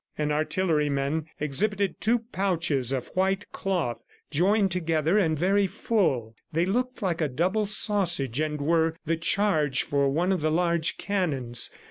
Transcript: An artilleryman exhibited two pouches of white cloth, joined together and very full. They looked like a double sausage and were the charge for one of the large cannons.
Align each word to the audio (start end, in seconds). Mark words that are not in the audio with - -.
An 0.17 0.31
artilleryman 0.31 1.27
exhibited 1.39 2.01
two 2.01 2.17
pouches 2.31 2.91
of 2.91 3.05
white 3.09 3.45
cloth, 3.51 4.03
joined 4.31 4.71
together 4.71 5.19
and 5.19 5.37
very 5.37 5.67
full. 5.67 6.33
They 6.51 6.65
looked 6.65 7.03
like 7.03 7.21
a 7.21 7.27
double 7.29 7.67
sausage 7.67 8.39
and 8.39 8.59
were 8.59 8.95
the 9.05 9.15
charge 9.17 9.83
for 9.83 10.09
one 10.09 10.31
of 10.31 10.41
the 10.41 10.49
large 10.49 10.97
cannons. 10.97 11.69